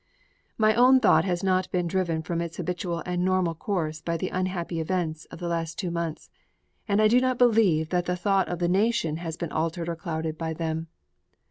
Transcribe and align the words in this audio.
My 0.57 0.73
own 0.73 0.99
thought 0.99 1.25
has 1.25 1.43
not 1.43 1.69
been 1.71 1.85
driven 1.85 2.23
from 2.23 2.41
its 2.41 2.57
habitual 2.57 3.03
and 3.05 3.23
normal 3.23 3.53
course 3.53 4.01
by 4.01 4.17
the 4.17 4.29
unhappy 4.29 4.79
events 4.79 5.25
of 5.25 5.37
the 5.37 5.47
last 5.47 5.77
two 5.77 5.91
months, 5.91 6.31
and 6.87 6.99
I 6.99 7.07
do 7.07 7.21
not 7.21 7.37
believe 7.37 7.89
that 7.89 8.05
the 8.07 8.15
thought 8.15 8.49
of 8.49 8.57
the 8.57 8.67
nation 8.67 9.17
has 9.17 9.37
been 9.37 9.51
altered 9.51 9.87
or 9.87 9.95
clouded 9.95 10.39
by 10.39 10.53
them. 10.53 10.87